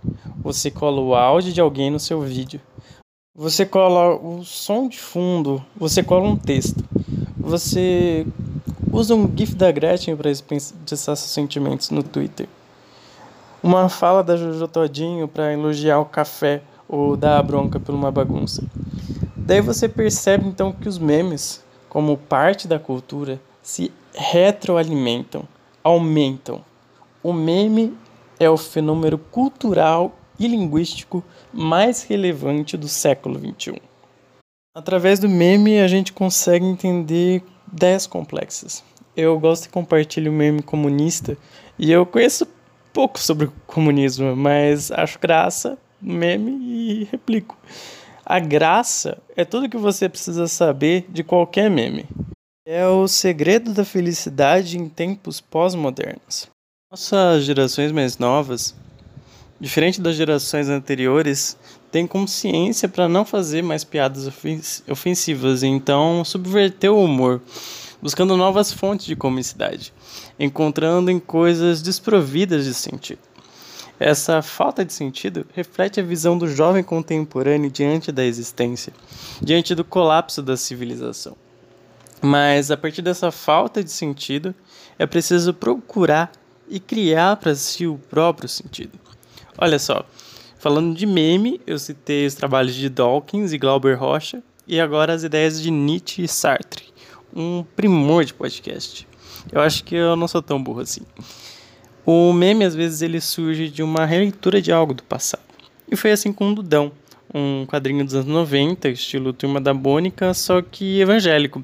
Você 0.41 0.71
cola 0.71 1.01
o 1.01 1.13
áudio 1.13 1.51
de 1.51 1.59
alguém 1.59 1.91
no 1.91 1.99
seu 1.99 2.21
vídeo. 2.21 2.61
Você 3.35 3.65
cola 3.65 4.15
o 4.15 4.41
som 4.45 4.87
de 4.87 4.97
fundo, 4.97 5.61
você 5.75 6.01
cola 6.01 6.29
um 6.29 6.37
texto. 6.37 6.81
Você 7.37 8.25
usa 8.89 9.13
um 9.13 9.29
GIF 9.35 9.53
da 9.53 9.69
Gretchen 9.69 10.15
para 10.15 10.31
expressar 10.31 11.17
seus 11.17 11.31
sentimentos 11.31 11.89
no 11.89 12.01
Twitter. 12.01 12.47
Uma 13.61 13.89
fala 13.89 14.23
da 14.23 14.37
Jojo 14.37 14.65
Todinho 14.69 15.27
para 15.27 15.51
elogiar 15.51 15.99
o 15.99 16.05
café 16.05 16.61
ou 16.87 17.17
dar 17.17 17.37
a 17.37 17.43
bronca 17.43 17.81
por 17.81 17.93
uma 17.93 18.13
bagunça. 18.13 18.63
Daí 19.35 19.59
você 19.59 19.89
percebe 19.89 20.47
então 20.47 20.71
que 20.71 20.87
os 20.87 20.97
memes, 20.97 21.61
como 21.89 22.15
parte 22.15 22.65
da 22.65 22.79
cultura, 22.79 23.41
se 23.61 23.91
retroalimentam, 24.17 25.43
aumentam. 25.83 26.63
O 27.21 27.33
meme 27.33 27.95
é 28.39 28.49
o 28.49 28.57
fenômeno 28.57 29.17
cultural 29.17 30.15
e 30.39 30.47
linguístico 30.47 31.23
mais 31.53 32.03
relevante 32.03 32.75
do 32.75 32.87
século 32.87 33.39
XXI. 33.39 33.81
Através 34.75 35.19
do 35.19 35.29
meme, 35.29 35.79
a 35.79 35.87
gente 35.87 36.11
consegue 36.11 36.65
entender 36.65 37.41
ideias 37.71 38.05
complexas. 38.05 38.83
Eu 39.15 39.39
gosto 39.39 39.65
e 39.65 39.69
compartilho 39.69 40.31
o 40.31 40.35
meme 40.35 40.61
comunista 40.61 41.37
e 41.79 41.91
eu 41.91 42.05
conheço 42.05 42.47
pouco 42.91 43.19
sobre 43.19 43.47
o 43.47 43.53
comunismo, 43.65 44.35
mas 44.35 44.91
acho 44.91 45.19
graça 45.19 45.77
meme 46.01 46.51
e 46.61 47.03
replico. 47.05 47.57
A 48.25 48.39
graça 48.39 49.17
é 49.35 49.45
tudo 49.45 49.69
que 49.69 49.77
você 49.77 50.09
precisa 50.09 50.47
saber 50.47 51.05
de 51.09 51.23
qualquer 51.23 51.69
meme. 51.69 52.05
É 52.67 52.87
o 52.87 53.07
segredo 53.07 53.75
da 53.75 53.85
felicidade 53.85 54.75
em 54.75 54.89
tempos 54.89 55.39
pós-modernos. 55.39 56.47
Nossas 56.89 57.43
gerações 57.43 57.91
mais 57.91 58.17
novas, 58.17 58.73
diferente 59.61 60.01
das 60.01 60.15
gerações 60.15 60.67
anteriores, 60.67 61.55
têm 61.91 62.07
consciência 62.07 62.89
para 62.89 63.07
não 63.07 63.23
fazer 63.23 63.61
mais 63.61 63.83
piadas 63.83 64.27
ofensivas, 64.89 65.61
então 65.61 66.25
subverteu 66.25 66.97
o 66.97 67.03
humor, 67.03 67.39
buscando 68.01 68.35
novas 68.35 68.73
fontes 68.73 69.05
de 69.05 69.15
comicidade, 69.15 69.93
encontrando 70.39 71.11
em 71.11 71.19
coisas 71.19 71.83
desprovidas 71.83 72.65
de 72.65 72.73
sentido. 72.73 73.21
Essa 73.99 74.41
falta 74.41 74.83
de 74.83 74.91
sentido 74.91 75.45
reflete 75.53 75.99
a 75.99 76.03
visão 76.03 76.35
do 76.35 76.47
jovem 76.47 76.83
contemporâneo 76.83 77.69
diante 77.69 78.11
da 78.11 78.25
existência, 78.25 78.91
diante 79.39 79.75
do 79.75 79.83
colapso 79.83 80.41
da 80.41 80.57
civilização. 80.57 81.37
Mas 82.21 82.71
a 82.71 82.77
partir 82.77 83.01
dessa 83.01 83.31
falta 83.31 83.83
de 83.83 83.91
sentido, 83.91 84.55
é 84.97 85.05
preciso 85.05 85.53
procurar 85.53 86.31
e 86.69 86.79
criar 86.79 87.35
para 87.35 87.53
si 87.55 87.85
o 87.85 87.97
próprio 88.09 88.49
sentido. 88.49 88.97
Olha 89.57 89.77
só, 89.79 90.05
falando 90.57 90.95
de 90.95 91.05
meme, 91.05 91.61
eu 91.65 91.77
citei 91.77 92.25
os 92.25 92.35
trabalhos 92.35 92.75
de 92.75 92.89
Dawkins 92.89 93.53
e 93.53 93.57
Glauber 93.57 93.95
Rocha 93.95 94.41
e 94.67 94.79
agora 94.79 95.13
as 95.13 95.23
ideias 95.23 95.61
de 95.61 95.69
Nietzsche 95.69 96.23
e 96.23 96.27
Sartre, 96.27 96.85
um 97.33 97.63
primor 97.75 98.25
de 98.25 98.33
podcast. 98.33 99.07
Eu 99.51 99.61
acho 99.61 99.83
que 99.83 99.95
eu 99.95 100.15
não 100.15 100.27
sou 100.27 100.41
tão 100.41 100.61
burro 100.61 100.81
assim. 100.81 101.01
O 102.05 102.33
meme 102.33 102.65
às 102.65 102.75
vezes 102.75 103.01
ele 103.01 103.21
surge 103.21 103.69
de 103.69 103.83
uma 103.83 104.05
releitura 104.05 104.61
de 104.61 104.71
algo 104.71 104.93
do 104.93 105.03
passado. 105.03 105.43
E 105.89 105.95
foi 105.95 106.11
assim 106.11 106.33
com 106.33 106.51
o 106.51 106.55
Dudão, 106.55 106.91
um 107.33 107.65
quadrinho 107.65 108.03
dos 108.03 108.15
anos 108.15 108.27
90, 108.27 108.89
estilo 108.89 109.33
Turma 109.33 109.61
da 109.61 109.73
Mônica, 109.73 110.33
só 110.33 110.61
que 110.61 110.99
evangélico 110.99 111.63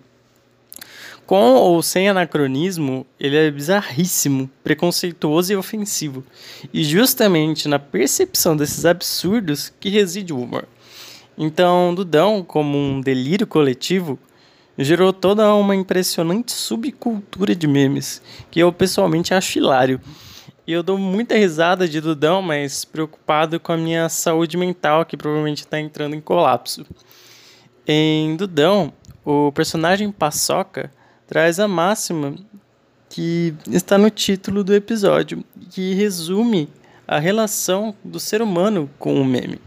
com 1.32 1.54
ou 1.54 1.82
sem 1.82 2.10
anacronismo, 2.10 3.08
ele 3.18 3.38
é 3.38 3.50
bizarríssimo, 3.50 4.50
preconceituoso 4.62 5.54
e 5.54 5.56
ofensivo. 5.56 6.26
E 6.74 6.84
justamente 6.84 7.70
na 7.70 7.80
percepção 7.80 8.58
desses 8.58 8.84
absurdos 8.84 9.72
que 9.80 9.88
reside 9.88 10.34
o 10.34 10.42
humor. 10.42 10.68
Então, 11.38 11.96
Dudão, 11.96 12.44
como 12.44 12.78
um 12.78 13.00
delírio 13.00 13.48
coletivo, 13.48 14.20
gerou 14.78 15.14
toda 15.14 15.56
uma 15.56 15.74
impressionante 15.74 16.52
subcultura 16.52 17.56
de 17.56 17.66
memes, 17.66 18.22
que 18.52 18.60
eu 18.60 18.70
pessoalmente 18.74 19.34
acho 19.34 19.58
hilário. 19.58 20.02
E 20.68 20.74
eu 20.74 20.84
dou 20.84 20.98
muita 20.98 21.38
risada 21.38 21.88
de 21.88 22.02
Dudão, 22.02 22.42
mas 22.42 22.84
preocupado 22.84 23.58
com 23.58 23.72
a 23.72 23.78
minha 23.78 24.10
saúde 24.10 24.58
mental, 24.58 25.06
que 25.06 25.16
provavelmente 25.16 25.60
está 25.60 25.80
entrando 25.80 26.14
em 26.14 26.20
colapso. 26.20 26.86
Em 27.88 28.36
Dudão, 28.36 28.92
o 29.24 29.50
personagem 29.54 30.12
Paçoca 30.12 30.92
traz 31.32 31.62
a 31.62 31.68
máxima 31.68 32.36
que 33.10 33.56
está 33.70 33.98
no 33.98 34.10
título 34.10 34.66
do 34.66 34.76
episódio, 34.76 35.46
que 35.70 35.94
resume 35.94 36.68
a 37.08 37.20
relação 37.20 37.96
do 38.04 38.20
ser 38.20 38.42
humano 38.42 38.90
com 39.00 39.14
o 39.14 39.24
meme. 39.24 39.58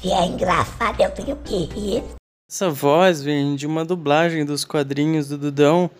Se 0.00 0.10
é 0.10 0.24
engraçado, 0.24 0.98
eu 0.98 1.10
tenho 1.10 1.36
que 1.44 1.64
rir. 1.66 2.02
Essa 2.50 2.70
voz 2.70 3.22
vem 3.22 3.56
de 3.56 3.66
uma 3.66 3.84
dublagem 3.84 4.46
dos 4.46 4.64
quadrinhos 4.64 5.28
do 5.28 5.36
Dudão 5.36 5.90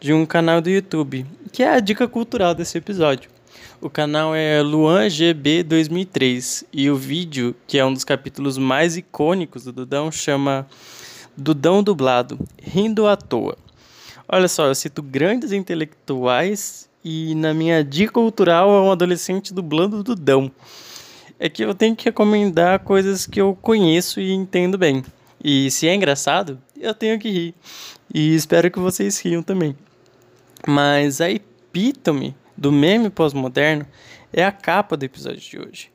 de 0.00 0.14
um 0.14 0.24
canal 0.24 0.62
do 0.62 0.70
YouTube, 0.70 1.26
que 1.52 1.62
é 1.62 1.74
a 1.74 1.78
dica 1.78 2.08
cultural 2.08 2.54
desse 2.54 2.78
episódio. 2.78 3.28
O 3.78 3.90
canal 3.90 4.34
é 4.34 4.62
LuanGB 4.62 5.64
2003 5.64 6.64
e 6.72 6.88
o 6.88 6.96
vídeo, 6.96 7.54
que 7.66 7.78
é 7.78 7.84
um 7.84 7.92
dos 7.92 8.04
capítulos 8.04 8.56
mais 8.56 8.96
icônicos 8.96 9.64
do 9.64 9.72
Dudão, 9.72 10.10
chama 10.10 10.66
Dudão 11.36 11.82
Dublado, 11.82 12.38
Rindo 12.58 13.06
à 13.06 13.18
Toa. 13.18 13.65
Olha 14.28 14.48
só, 14.48 14.66
eu 14.66 14.74
cito 14.74 15.02
grandes 15.02 15.52
intelectuais 15.52 16.88
e 17.04 17.32
na 17.36 17.54
minha 17.54 17.84
dica 17.84 18.14
cultural 18.14 18.68
é 18.70 18.80
um 18.80 18.90
adolescente 18.90 19.54
dublando 19.54 20.02
Dudão. 20.02 20.50
É 21.38 21.48
que 21.48 21.64
eu 21.64 21.72
tenho 21.72 21.94
que 21.94 22.06
recomendar 22.06 22.80
coisas 22.80 23.24
que 23.24 23.40
eu 23.40 23.56
conheço 23.62 24.20
e 24.20 24.32
entendo 24.32 24.76
bem. 24.76 25.04
E 25.42 25.70
se 25.70 25.86
é 25.86 25.94
engraçado, 25.94 26.60
eu 26.76 26.92
tenho 26.92 27.20
que 27.20 27.30
rir. 27.30 27.54
E 28.12 28.34
espero 28.34 28.68
que 28.68 28.80
vocês 28.80 29.20
riam 29.20 29.44
também. 29.44 29.76
Mas 30.66 31.20
a 31.20 31.30
epítome 31.30 32.34
do 32.56 32.72
meme 32.72 33.10
pós-moderno 33.10 33.86
é 34.32 34.44
a 34.44 34.50
capa 34.50 34.96
do 34.96 35.04
episódio 35.04 35.38
de 35.38 35.56
hoje. 35.56 35.90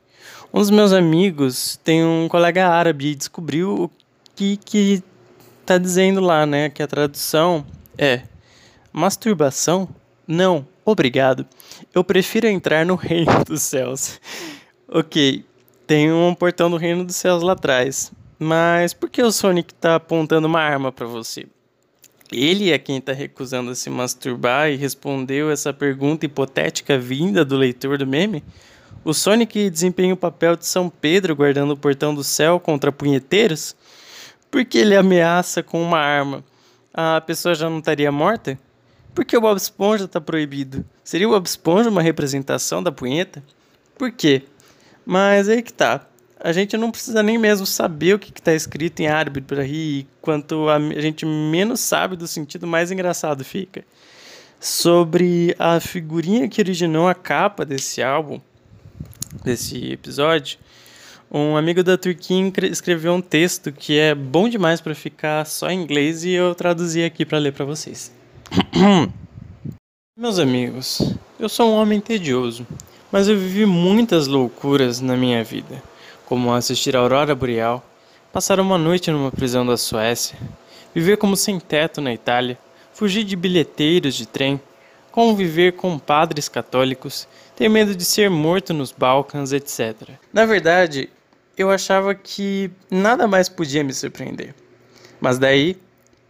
Um 0.54 0.60
dos 0.60 0.70
meus 0.70 0.94
amigos 0.94 1.78
tem 1.84 2.02
um 2.02 2.28
colega 2.28 2.66
árabe 2.66 3.08
e 3.08 3.14
descobriu 3.14 3.74
o 3.74 3.90
que 4.34 4.56
que 4.56 5.02
tá 5.66 5.76
dizendo 5.76 6.20
lá, 6.22 6.46
né? 6.46 6.70
Que 6.70 6.82
a 6.82 6.86
tradução 6.86 7.66
é 7.96 8.22
masturbação? 8.92 9.88
Não, 10.26 10.66
obrigado. 10.84 11.46
Eu 11.94 12.04
prefiro 12.04 12.46
entrar 12.46 12.84
no 12.86 12.94
reino 12.96 13.44
dos 13.44 13.62
céus. 13.62 14.20
ok, 14.88 15.44
tem 15.86 16.12
um 16.12 16.34
portão 16.34 16.70
do 16.70 16.76
reino 16.76 17.04
dos 17.04 17.16
céus 17.16 17.42
lá 17.42 17.52
atrás. 17.52 18.12
Mas 18.38 18.92
por 18.92 19.08
que 19.08 19.22
o 19.22 19.30
Sonic 19.30 19.72
tá 19.74 19.96
apontando 19.96 20.48
uma 20.48 20.60
arma 20.60 20.90
para 20.90 21.06
você? 21.06 21.46
Ele 22.32 22.72
é 22.72 22.78
quem 22.78 22.96
está 22.96 23.12
recusando 23.12 23.70
a 23.70 23.74
se 23.74 23.90
masturbar 23.90 24.70
e 24.70 24.76
respondeu 24.76 25.50
essa 25.50 25.72
pergunta 25.72 26.24
hipotética 26.24 26.98
vinda 26.98 27.44
do 27.44 27.56
leitor 27.56 27.98
do 27.98 28.06
meme? 28.06 28.42
O 29.04 29.12
Sonic 29.12 29.68
desempenha 29.68 30.14
o 30.14 30.16
papel 30.16 30.56
de 30.56 30.66
São 30.66 30.88
Pedro 30.88 31.36
guardando 31.36 31.72
o 31.72 31.76
portão 31.76 32.14
do 32.14 32.24
céu 32.24 32.58
contra 32.58 32.90
punheteiros? 32.90 33.76
Por 34.50 34.64
que 34.64 34.78
ele 34.78 34.96
ameaça 34.96 35.62
com 35.62 35.82
uma 35.82 35.98
arma? 35.98 36.44
A 36.92 37.20
pessoa 37.20 37.54
já 37.54 37.68
não 37.68 37.78
estaria 37.78 38.10
morta? 38.12 38.58
Por 39.14 39.24
que 39.24 39.36
o 39.36 39.40
Bob 39.40 39.56
Esponja 39.56 40.04
está 40.04 40.20
proibido? 40.20 40.84
Seria 41.04 41.28
o 41.28 41.32
Bob 41.32 41.46
Esponja 41.46 41.90
uma 41.90 42.02
representação 42.02 42.82
da 42.82 42.90
punheta? 42.90 43.42
Por 43.98 44.10
quê? 44.10 44.42
Mas 45.04 45.48
aí 45.48 45.62
que 45.62 45.72
tá 45.72 46.06
a 46.44 46.52
gente 46.52 46.76
não 46.76 46.90
precisa 46.90 47.22
nem 47.22 47.38
mesmo 47.38 47.64
saber 47.64 48.14
o 48.14 48.18
que 48.18 48.30
está 48.36 48.52
escrito 48.52 48.98
em 49.00 49.06
árabe 49.06 49.40
para 49.40 49.62
rir, 49.62 50.08
quanto 50.20 50.68
a, 50.68 50.74
a 50.74 51.00
gente 51.00 51.24
menos 51.24 51.78
sabe 51.78 52.16
do 52.16 52.26
sentido, 52.26 52.66
mais 52.66 52.90
engraçado 52.90 53.44
fica. 53.44 53.84
Sobre 54.58 55.54
a 55.56 55.78
figurinha 55.78 56.48
que 56.48 56.60
originou 56.60 57.08
a 57.08 57.14
capa 57.14 57.64
desse 57.64 58.02
álbum, 58.02 58.40
desse 59.44 59.92
episódio, 59.92 60.58
um 61.34 61.56
amigo 61.56 61.82
da 61.82 61.96
Turquia 61.96 62.52
escreveu 62.70 63.14
um 63.14 63.22
texto 63.22 63.72
que 63.72 63.98
é 63.98 64.14
bom 64.14 64.48
demais 64.50 64.82
para 64.82 64.94
ficar 64.94 65.46
só 65.46 65.70
em 65.70 65.80
inglês 65.80 66.24
e 66.24 66.32
eu 66.32 66.54
traduzi 66.54 67.02
aqui 67.02 67.24
para 67.24 67.38
ler 67.38 67.52
para 67.52 67.64
vocês. 67.64 68.12
Meus 70.14 70.38
amigos, 70.38 71.14
eu 71.40 71.48
sou 71.48 71.70
um 71.70 71.76
homem 71.76 72.00
tedioso, 72.00 72.66
mas 73.10 73.28
eu 73.28 73.38
vivi 73.38 73.64
muitas 73.64 74.26
loucuras 74.26 75.00
na 75.00 75.16
minha 75.16 75.42
vida 75.42 75.82
como 76.26 76.52
assistir 76.52 76.96
a 76.96 77.00
aurora 77.00 77.34
boreal, 77.34 77.84
passar 78.32 78.60
uma 78.60 78.78
noite 78.78 79.10
numa 79.10 79.30
prisão 79.30 79.66
da 79.66 79.76
Suécia, 79.76 80.38
viver 80.94 81.16
como 81.16 81.36
sem 81.36 81.58
teto 81.58 82.00
na 82.00 82.12
Itália, 82.12 82.58
fugir 82.92 83.24
de 83.24 83.36
bilheteiros 83.36 84.14
de 84.14 84.26
trem, 84.26 84.60
conviver 85.10 85.72
com 85.72 85.98
padres 85.98 86.48
católicos, 86.48 87.28
ter 87.54 87.68
medo 87.68 87.94
de 87.94 88.04
ser 88.04 88.30
morto 88.30 88.72
nos 88.72 88.92
Balcãs, 88.92 89.52
etc. 89.52 90.08
Na 90.32 90.46
verdade, 90.46 91.10
eu 91.56 91.70
achava 91.70 92.14
que 92.14 92.70
nada 92.90 93.26
mais 93.26 93.48
podia 93.48 93.84
me 93.84 93.92
surpreender. 93.92 94.54
Mas 95.20 95.38
daí, 95.38 95.76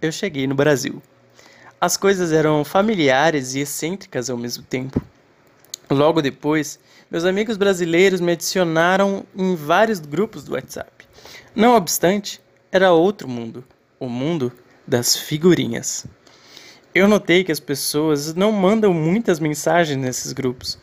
eu 0.00 0.12
cheguei 0.12 0.46
no 0.46 0.54
Brasil. 0.54 1.02
As 1.80 1.96
coisas 1.96 2.32
eram 2.32 2.64
familiares 2.64 3.54
e 3.54 3.60
excêntricas 3.60 4.30
ao 4.30 4.36
mesmo 4.36 4.62
tempo. 4.64 5.00
Logo 5.90 6.22
depois, 6.22 6.78
meus 7.10 7.24
amigos 7.24 7.56
brasileiros 7.56 8.20
me 8.20 8.32
adicionaram 8.32 9.24
em 9.36 9.54
vários 9.54 10.00
grupos 10.00 10.44
do 10.44 10.52
WhatsApp. 10.52 11.06
Não 11.54 11.76
obstante, 11.76 12.40
era 12.70 12.92
outro 12.92 13.28
mundo 13.28 13.64
o 14.02 14.08
mundo 14.08 14.52
das 14.84 15.16
figurinhas. 15.16 16.04
Eu 16.92 17.06
notei 17.06 17.44
que 17.44 17.52
as 17.52 17.60
pessoas 17.60 18.34
não 18.34 18.50
mandam 18.50 18.92
muitas 18.92 19.38
mensagens 19.38 19.96
nesses 19.96 20.32
grupos, 20.32 20.76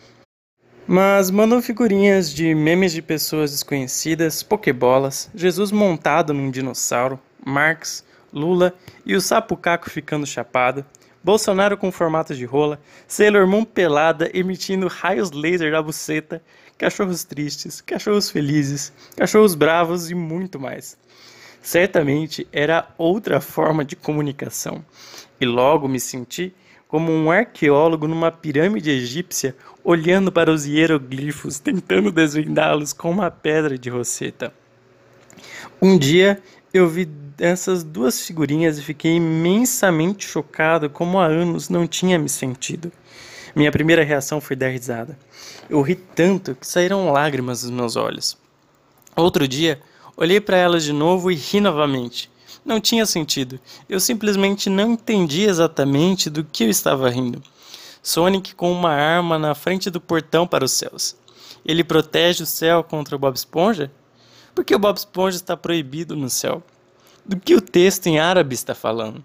mas 0.91 1.29
mandam 1.29 1.61
figurinhas 1.61 2.33
de 2.33 2.55
memes 2.55 2.91
de 2.91 2.99
pessoas 2.99 3.51
desconhecidas, 3.51 4.41
pokebolas, 4.41 5.29
Jesus 5.35 5.71
montado 5.71 6.33
num 6.33 6.49
dinossauro, 6.49 7.19
Marx, 7.45 8.03
Lula 8.33 8.73
e 9.05 9.15
o 9.15 9.21
sapo 9.21 9.55
caco 9.55 9.87
ficando 9.87 10.25
chapado, 10.25 10.83
Bolsonaro 11.23 11.77
com 11.77 11.91
formato 11.91 12.33
de 12.33 12.43
rola, 12.43 12.81
Sailor 13.07 13.45
Moon 13.45 13.63
pelada 13.63 14.31
emitindo 14.33 14.87
raios 14.87 15.29
laser 15.29 15.71
da 15.71 15.79
buceta, 15.79 16.41
cachorros 16.75 17.23
tristes, 17.23 17.81
cachorros 17.81 18.31
felizes, 18.31 18.91
cachorros 19.15 19.53
bravos 19.53 20.09
e 20.09 20.15
muito 20.15 20.59
mais. 20.59 20.97
Certamente 21.61 22.47
era 22.51 22.89
outra 22.97 23.39
forma 23.39 23.85
de 23.85 23.95
comunicação, 23.95 24.83
e 25.39 25.45
logo 25.45 25.87
me 25.87 25.99
senti 25.99 26.51
como 26.89 27.11
um 27.11 27.29
arqueólogo 27.29 28.07
numa 28.07 28.31
pirâmide 28.31 28.89
egípcia 28.89 29.55
olhando 29.83 30.31
para 30.31 30.51
os 30.51 30.65
hieroglifos, 30.65 31.59
tentando 31.59 32.11
desvendá-los 32.11 32.93
com 32.93 33.11
uma 33.11 33.29
pedra 33.29 33.77
de 33.77 33.91
roseta. 33.91 34.51
Um 35.79 35.99
dia 35.99 36.41
eu 36.73 36.89
vi 36.89 37.07
essas 37.37 37.83
duas 37.83 38.19
figurinhas 38.25 38.79
e 38.79 38.81
fiquei 38.81 39.15
imensamente 39.17 40.27
chocado 40.27 40.89
como 40.89 41.19
há 41.19 41.25
anos 41.27 41.69
não 41.69 41.87
tinha 41.87 42.17
me 42.17 42.27
sentido. 42.27 42.91
Minha 43.55 43.71
primeira 43.71 44.03
reação 44.03 44.41
foi 44.41 44.55
dar 44.55 44.69
risada. 44.69 45.17
Eu 45.69 45.81
ri 45.81 45.93
tanto 45.93 46.55
que 46.55 46.65
saíram 46.65 47.11
lágrimas 47.11 47.61
dos 47.61 47.71
meus 47.71 47.95
olhos. 47.95 48.35
Outro 49.15 49.47
dia, 49.47 49.79
olhei 50.17 50.41
para 50.41 50.57
elas 50.57 50.83
de 50.83 50.91
novo 50.91 51.29
e 51.29 51.35
ri 51.35 51.61
novamente. 51.61 52.31
Não 52.69 52.79
tinha 52.79 53.03
sentido. 53.03 53.59
Eu 53.89 53.99
simplesmente 53.99 54.69
não 54.69 54.91
entendi 54.91 55.41
exatamente 55.41 56.29
do 56.29 56.43
que 56.43 56.65
eu 56.65 56.69
estava 56.69 57.09
rindo. 57.09 57.41
Sonic 58.03 58.53
com 58.53 58.71
uma 58.71 58.91
arma 58.91 59.39
na 59.39 59.55
frente 59.55 59.89
do 59.89 59.99
portão 59.99 60.45
para 60.45 60.63
os 60.63 60.71
céus. 60.71 61.15
Ele 61.65 61.83
protege 61.83 62.43
o 62.43 62.45
céu 62.45 62.83
contra 62.83 63.15
o 63.15 63.17
Bob 63.17 63.35
Esponja? 63.35 63.91
Por 64.53 64.63
que 64.63 64.75
o 64.75 64.77
Bob 64.77 64.95
Esponja 64.95 65.37
está 65.37 65.57
proibido 65.57 66.15
no 66.15 66.29
céu? 66.29 66.61
Do 67.25 67.37
que 67.37 67.55
o 67.55 67.61
texto 67.61 68.05
em 68.05 68.19
árabe 68.19 68.53
está 68.53 68.75
falando? 68.75 69.23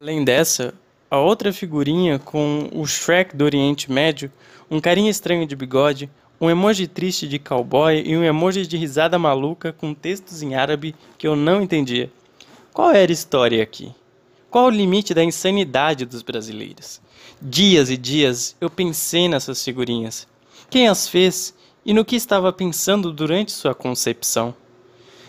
Além 0.00 0.22
dessa, 0.22 0.72
a 1.10 1.18
outra 1.18 1.52
figurinha 1.52 2.20
com 2.20 2.70
o 2.72 2.86
Shrek 2.86 3.34
do 3.34 3.44
Oriente 3.44 3.90
Médio, 3.90 4.30
um 4.70 4.80
carinha 4.80 5.10
estranho 5.10 5.44
de 5.44 5.56
bigode, 5.56 6.08
um 6.40 6.48
emoji 6.48 6.86
triste 6.86 7.26
de 7.26 7.40
cowboy 7.40 8.00
e 8.06 8.16
um 8.16 8.22
emoji 8.22 8.64
de 8.64 8.76
risada 8.76 9.18
maluca 9.18 9.72
com 9.72 9.92
textos 9.92 10.40
em 10.40 10.54
árabe 10.54 10.94
que 11.18 11.26
eu 11.26 11.34
não 11.34 11.60
entendia. 11.60 12.08
Qual 12.72 12.92
era 12.92 13.10
a 13.10 13.12
história 13.12 13.62
aqui? 13.62 13.92
Qual 14.48 14.66
o 14.66 14.70
limite 14.70 15.12
da 15.12 15.24
insanidade 15.24 16.04
dos 16.04 16.22
brasileiros? 16.22 17.00
Dias 17.42 17.90
e 17.90 17.96
dias 17.96 18.56
eu 18.60 18.70
pensei 18.70 19.28
nessas 19.28 19.62
figurinhas. 19.64 20.26
Quem 20.70 20.86
as 20.86 21.08
fez 21.08 21.52
e 21.84 21.92
no 21.92 22.04
que 22.04 22.14
estava 22.14 22.52
pensando 22.52 23.12
durante 23.12 23.50
sua 23.50 23.74
concepção. 23.74 24.54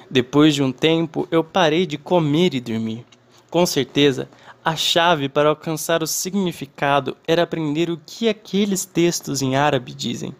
Depois 0.10 0.54
de 0.54 0.62
um 0.62 0.71
tempo, 0.71 1.27
eu 1.32 1.43
parei 1.43 1.88
de 1.88 1.97
comer 1.97 2.54
e 2.54 2.60
dormir. 2.60 3.06
Com 3.49 3.65
certeza, 3.65 4.30
a 4.63 4.75
chave 4.75 5.27
para 5.27 5.49
alcançar 5.49 6.04
o 6.04 6.08
significado 6.08 7.17
era 7.27 7.41
aprender 7.41 7.89
o 7.89 7.99
que 8.06 8.30
aqueles 8.30 8.86
textos 8.86 9.41
em 9.41 9.56
árabe 9.56 9.93
dizem. 9.93 10.36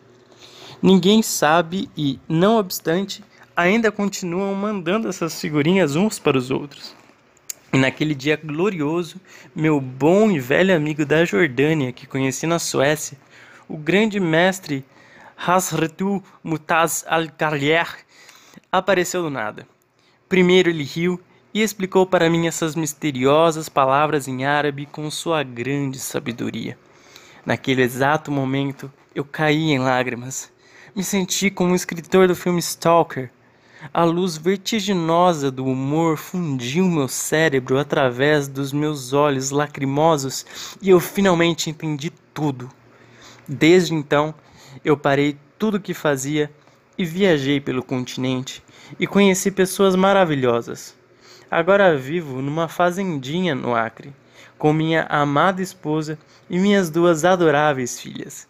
Ninguém 0.82 1.24
sabe 1.24 1.90
e, 1.98 2.20
não 2.30 2.58
obstante, 2.58 3.24
ainda 3.56 3.92
continuam 3.92 4.54
mandando 4.56 5.08
essas 5.08 5.40
figurinhas 5.40 5.96
uns 5.96 6.20
para 6.20 6.38
os 6.38 6.52
outros. 6.52 6.96
E 7.74 7.78
naquele 7.78 8.14
dia 8.14 8.36
glorioso, 8.36 9.20
meu 9.56 9.80
bom 9.80 10.30
e 10.30 10.40
velho 10.40 10.76
amigo 10.76 11.06
da 11.06 11.24
Jordânia, 11.24 11.94
que 11.94 12.06
conheci 12.06 12.46
na 12.46 12.60
Suécia, 12.60 13.18
o 13.68 13.78
grande 13.78 14.20
mestre 14.20 14.84
Hasretu 15.38 16.22
Mutaz 16.44 17.06
al-Karlier 17.08 18.06
apareceu 18.72 19.22
do 19.24 19.30
nada. 19.30 19.66
Primeiro 20.28 20.70
ele 20.70 20.84
riu 20.84 21.20
e 21.54 21.62
explicou 21.62 22.06
para 22.06 22.30
mim 22.30 22.48
essas 22.48 22.76
misteriosas 22.76 23.68
palavras 23.68 24.28
em 24.28 24.46
árabe 24.46 24.86
com 24.86 25.10
sua 25.10 25.44
grande 25.44 26.00
sabedoria. 26.00 26.78
Naquele 27.46 27.82
exato 27.82 28.32
momento, 28.32 28.92
eu 29.16 29.26
caí 29.26 29.72
em 29.72 29.80
lágrimas. 29.80 30.52
Me 30.96 31.04
senti 31.04 31.50
como 31.50 31.72
um 31.72 31.76
escritor 31.76 32.28
do 32.28 32.36
filme 32.36 32.60
Stalker. 32.60 33.32
A 33.92 34.04
luz 34.04 34.38
vertiginosa 34.38 35.50
do 35.50 35.66
humor 35.66 36.16
fundiu 36.16 36.86
meu 36.86 37.08
cérebro 37.08 37.80
através 37.80 38.48
dos 38.48 38.72
meus 38.72 39.12
olhos 39.12 39.50
lacrimosos 39.50 40.46
e 40.80 40.92
eu 40.92 41.00
finalmente 41.00 41.68
entendi 41.68 42.12
tudo. 42.32 42.70
Desde 43.48 43.96
então, 43.96 44.36
eu 44.86 44.96
parei 44.96 45.36
tudo 45.58 45.78
o 45.78 45.80
que 45.80 45.96
fazia 45.96 46.52
e 46.96 47.04
viajei 47.04 47.60
pelo 47.60 47.82
continente 47.82 48.64
e 49.00 49.08
conheci 49.08 49.50
pessoas 49.50 49.96
maravilhosas. 49.96 50.96
Agora 51.50 51.98
vivo 51.98 52.40
numa 52.40 52.68
fazendinha 52.68 53.56
no 53.56 53.76
Acre, 53.76 54.14
com 54.60 54.72
minha 54.72 55.08
amada 55.10 55.60
esposa 55.60 56.20
e 56.48 56.60
minhas 56.60 56.92
duas 56.92 57.26
adoráveis 57.26 58.00
filhas. 58.00 58.48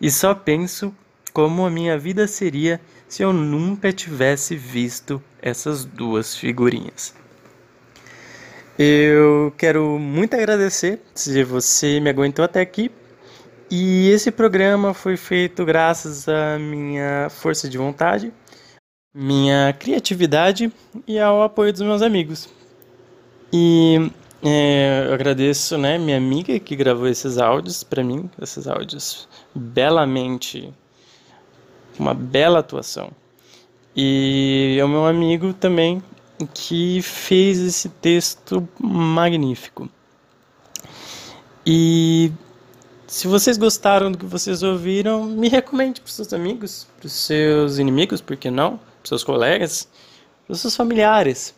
E 0.00 0.08
só 0.08 0.36
penso 0.36 0.94
como 1.32 1.66
a 1.66 1.70
minha 1.70 1.98
vida 1.98 2.28
seria 2.28 2.80
se 3.08 3.22
eu 3.22 3.32
nunca 3.32 3.92
tivesse 3.92 4.54
visto 4.54 5.22
essas 5.40 5.84
duas 5.84 6.36
figurinhas. 6.36 7.14
Eu 8.78 9.52
quero 9.56 9.98
muito 9.98 10.34
agradecer 10.34 11.00
se 11.14 11.42
você 11.42 11.98
me 11.98 12.10
aguentou 12.10 12.44
até 12.44 12.60
aqui. 12.60 12.90
E 13.70 14.08
esse 14.10 14.30
programa 14.30 14.94
foi 14.94 15.16
feito 15.16 15.64
graças 15.64 16.28
à 16.28 16.58
minha 16.58 17.28
força 17.28 17.68
de 17.68 17.76
vontade, 17.76 18.32
minha 19.12 19.74
criatividade 19.78 20.72
e 21.06 21.18
ao 21.18 21.42
apoio 21.42 21.72
dos 21.72 21.82
meus 21.82 22.00
amigos. 22.00 22.48
E 23.52 24.10
é, 24.42 25.06
eu 25.08 25.14
agradeço, 25.14 25.76
né, 25.76 25.98
minha 25.98 26.16
amiga 26.16 26.58
que 26.60 26.76
gravou 26.76 27.08
esses 27.08 27.36
áudios 27.36 27.82
para 27.82 28.04
mim, 28.04 28.30
esses 28.40 28.68
áudios 28.68 29.28
belamente 29.54 30.72
uma 32.00 32.14
bela 32.14 32.60
atuação. 32.60 33.10
E 33.94 34.76
é 34.78 34.84
o 34.84 34.88
meu 34.88 35.06
amigo 35.06 35.52
também 35.52 36.02
que 36.54 37.02
fez 37.02 37.58
esse 37.58 37.88
texto 37.88 38.68
magnífico. 38.78 39.88
E 41.66 42.32
se 43.06 43.26
vocês 43.26 43.58
gostaram 43.58 44.12
do 44.12 44.18
que 44.18 44.24
vocês 44.24 44.62
ouviram, 44.62 45.24
me 45.24 45.48
recomende 45.48 46.00
para 46.00 46.12
seus 46.12 46.32
amigos, 46.32 46.86
para 46.98 47.06
os 47.06 47.12
seus 47.12 47.78
inimigos, 47.78 48.20
por 48.20 48.36
que 48.36 48.50
não? 48.50 48.76
Para 48.76 49.02
os 49.02 49.08
seus 49.08 49.24
colegas, 49.24 49.88
para 50.46 50.52
os 50.52 50.60
seus 50.60 50.76
familiares. 50.76 51.54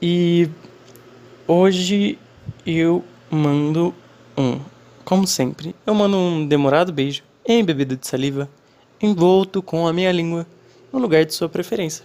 E 0.00 0.48
hoje 1.46 2.18
eu 2.64 3.04
mando 3.30 3.94
um, 4.36 4.60
como 5.04 5.26
sempre, 5.26 5.74
eu 5.86 5.94
mando 5.94 6.16
um 6.16 6.46
demorado 6.46 6.92
beijo 6.92 7.22
embebido 7.46 7.96
de 7.96 8.06
saliva 8.06 8.48
envolto 9.00 9.62
com 9.62 9.86
a 9.86 9.92
minha 9.92 10.12
língua 10.12 10.46
no 10.92 10.98
lugar 10.98 11.24
de 11.24 11.34
sua 11.34 11.48
preferência. 11.48 12.04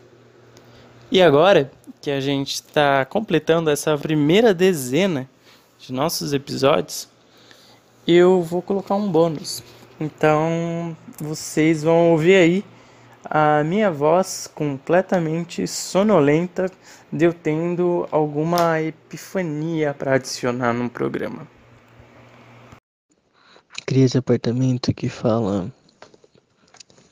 E 1.11 1.21
agora 1.21 1.71
que 2.01 2.09
a 2.09 2.19
gente 2.19 2.55
está 2.55 3.05
completando 3.05 3.69
essa 3.69 3.97
primeira 3.97 4.53
dezena 4.53 5.29
de 5.77 5.93
nossos 5.93 6.33
episódios, 6.33 7.07
eu 8.07 8.41
vou 8.41 8.61
colocar 8.61 8.95
um 8.95 9.11
bônus. 9.11 9.63
Então 9.99 10.95
vocês 11.19 11.83
vão 11.83 12.11
ouvir 12.11 12.35
aí 12.35 12.65
a 13.23 13.63
minha 13.63 13.91
voz 13.91 14.49
completamente 14.53 15.67
sonolenta, 15.67 16.71
de 17.11 17.25
eu 17.25 17.33
tendo 17.33 18.07
alguma 18.09 18.81
epifania 18.81 19.93
para 19.93 20.15
adicionar 20.15 20.73
no 20.73 20.89
programa. 20.89 21.47
Cria 23.85 24.07
de 24.07 24.17
apartamento 24.17 24.93
que 24.93 25.09
fala 25.09 25.71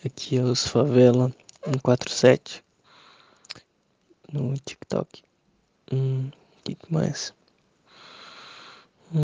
Aqui 0.05 0.37
é 0.37 0.41
os 0.41 0.65
Favela 0.65 1.29
147 1.65 2.63
no 4.31 4.53
TikTok. 4.53 5.23
Hum, 5.91 6.31
que 6.63 6.77
mais? 6.89 7.33